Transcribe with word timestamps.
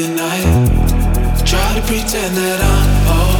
night. 0.00 0.42
Try 1.46 1.74
to 1.74 1.82
pretend 1.86 2.36
that 2.36 2.60
I'm 2.60 3.08
all 3.08 3.33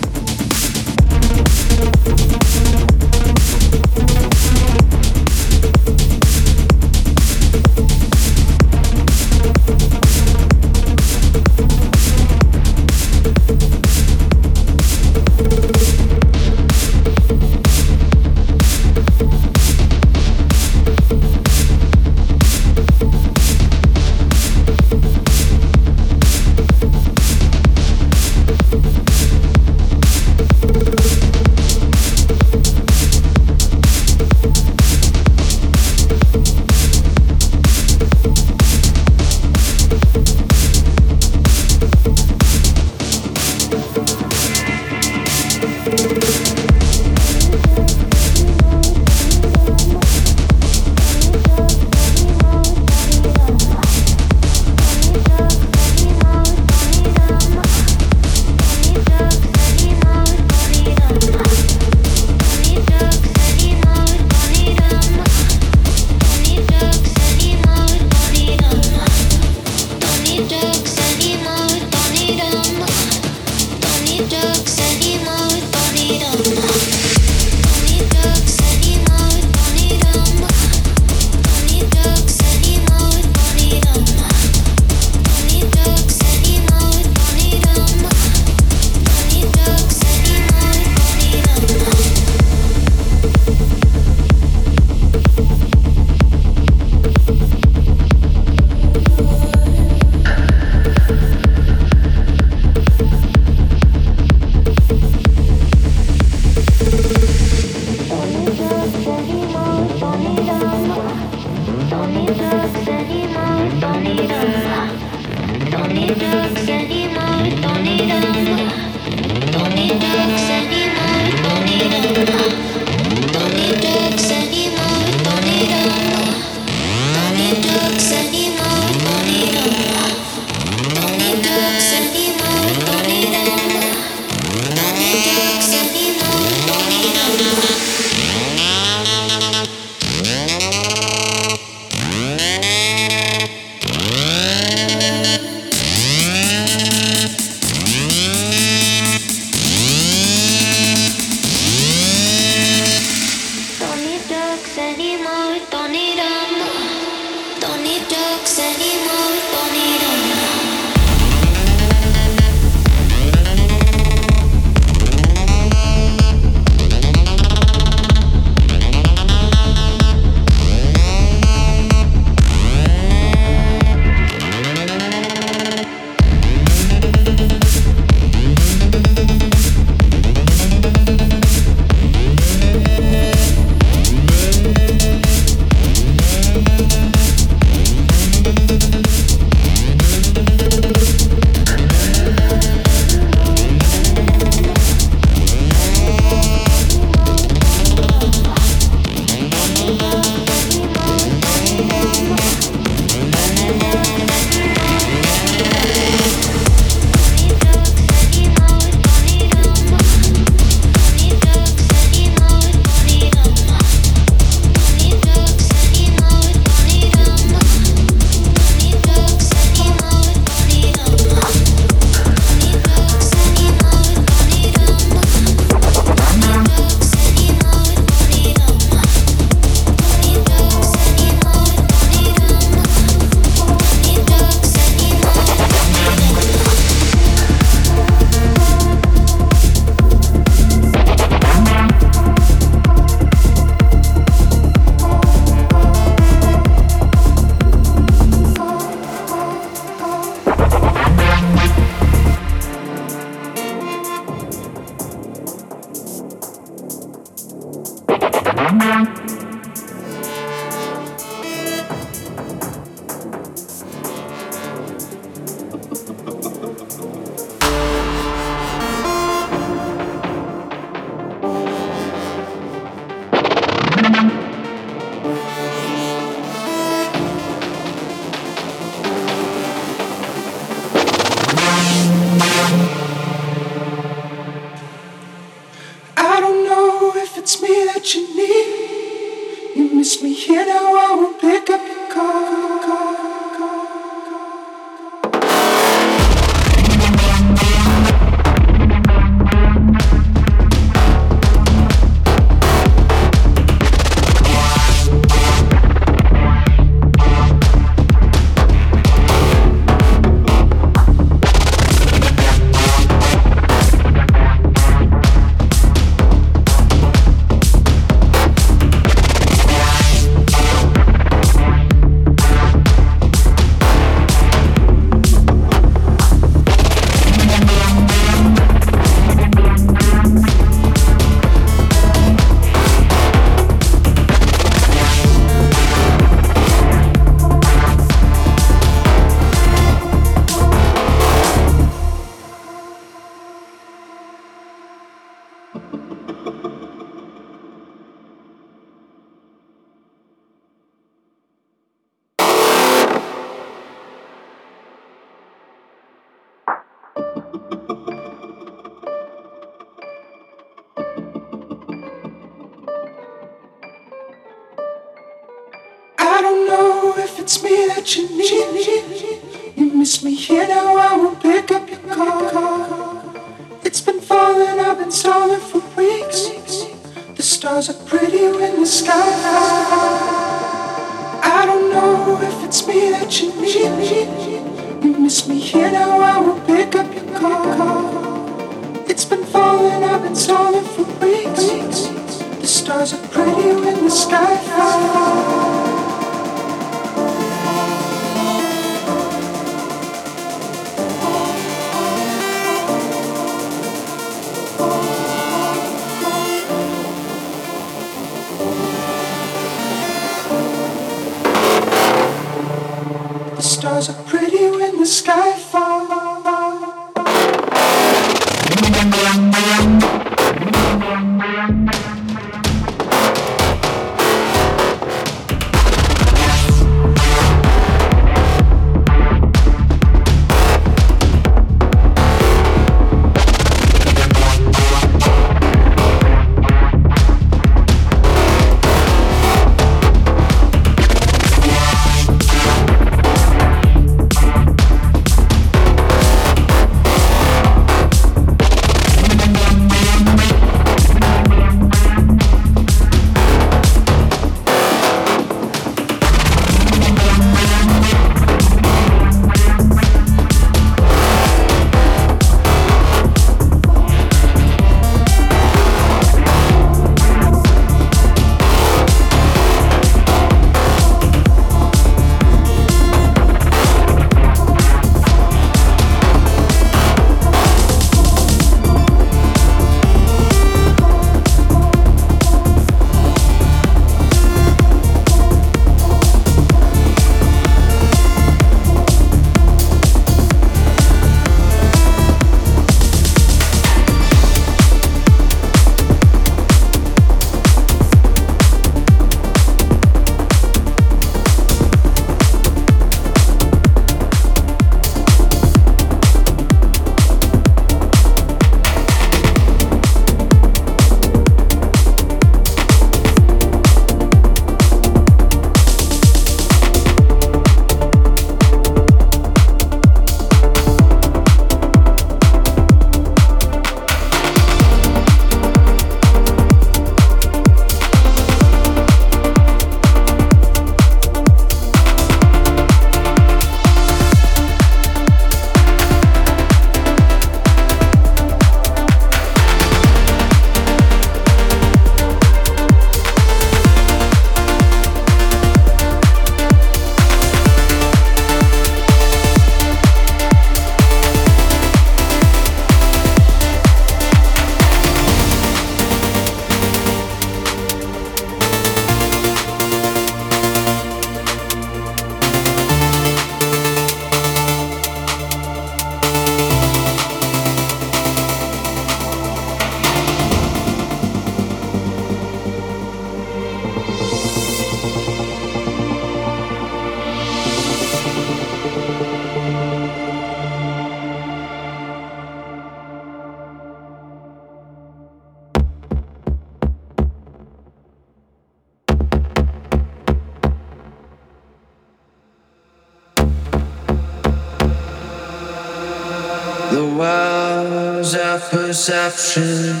perception. 599.01 600.00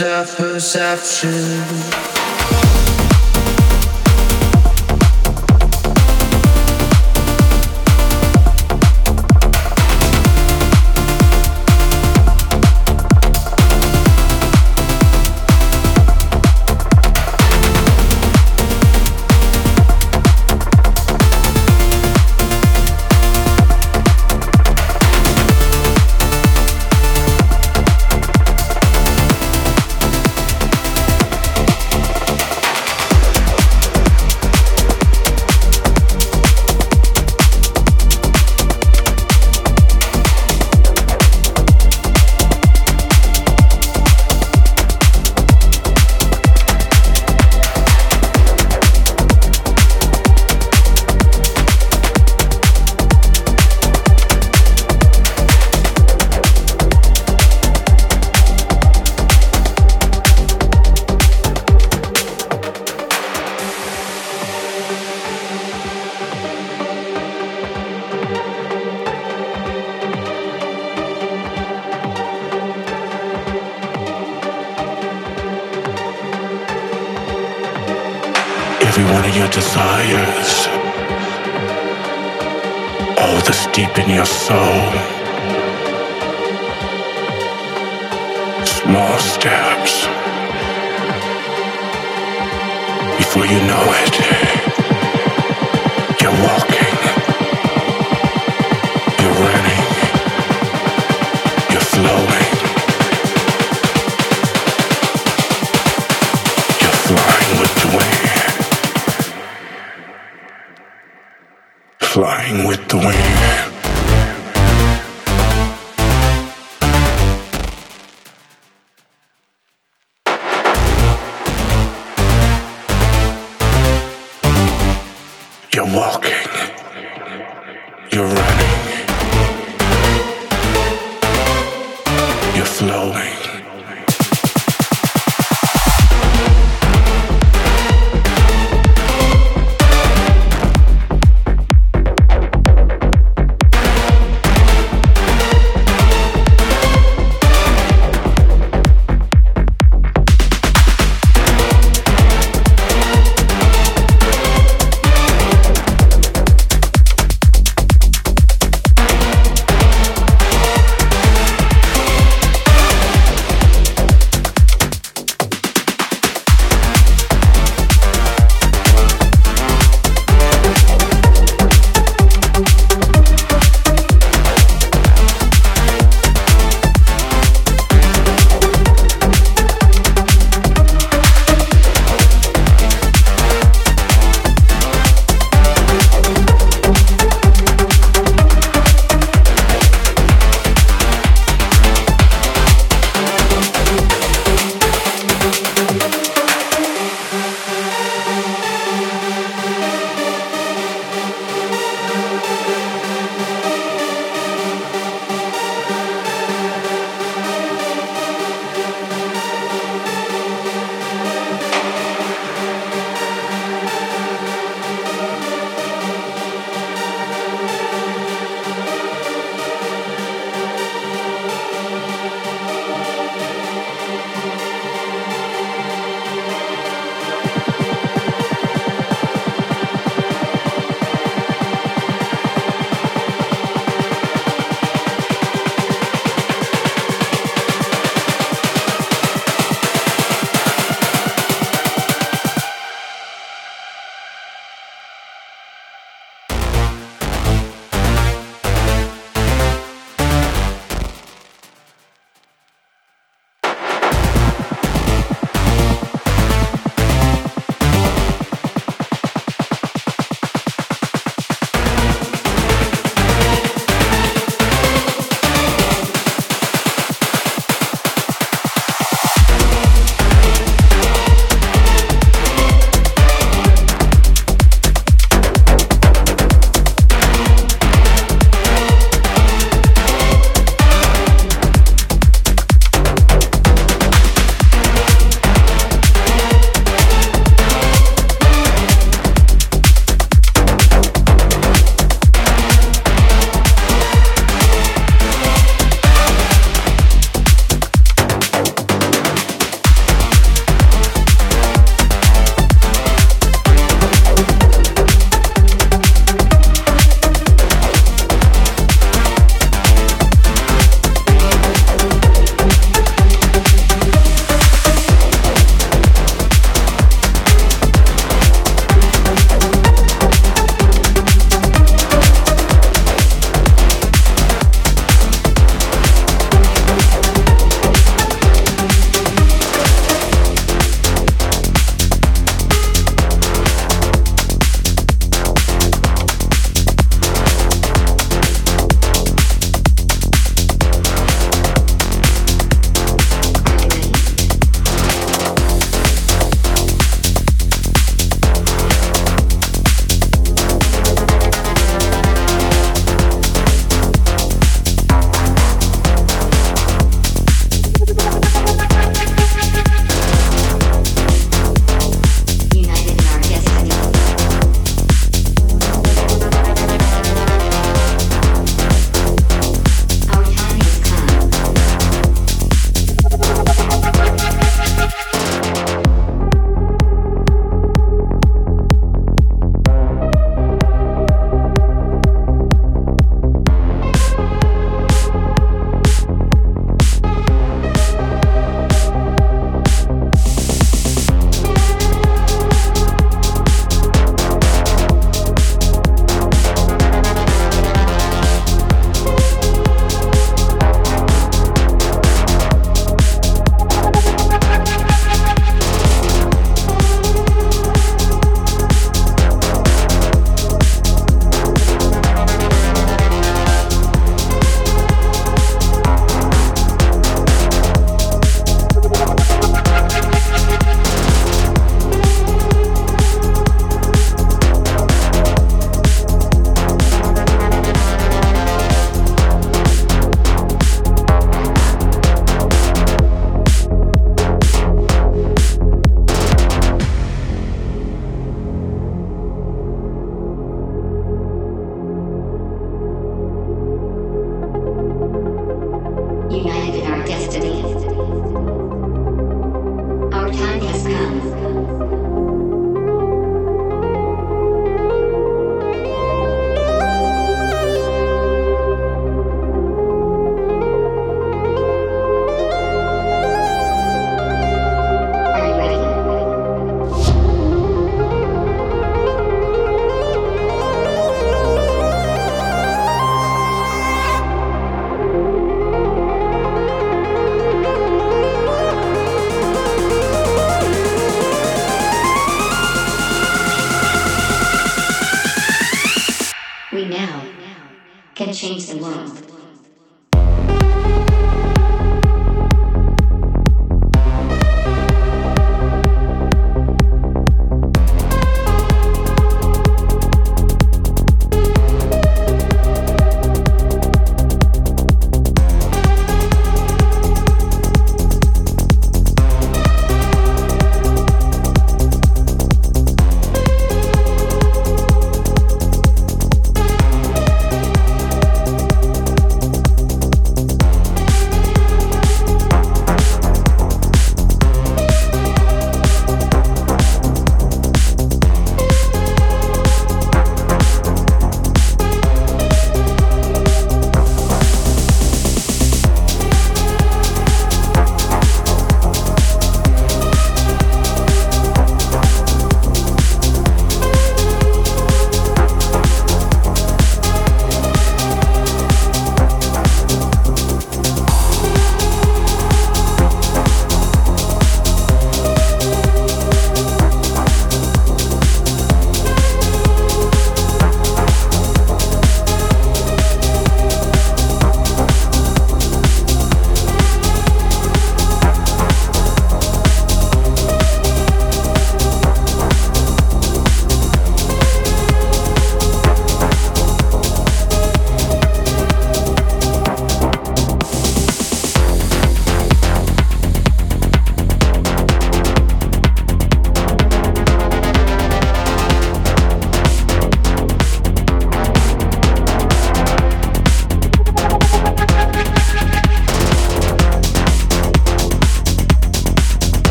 Perception 0.00 2.11